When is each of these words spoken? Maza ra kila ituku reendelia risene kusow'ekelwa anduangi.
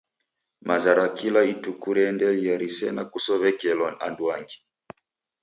Maza 0.67 0.93
ra 0.93 1.09
kila 1.17 1.41
ituku 1.53 1.87
reendelia 1.95 2.55
risene 2.61 3.03
kusow'ekelwa 3.11 3.89
anduangi. 4.05 4.57